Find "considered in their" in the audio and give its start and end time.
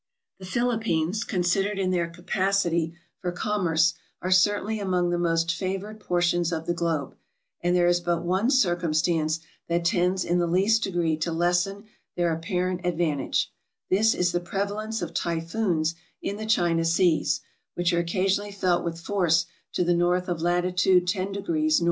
1.23-2.07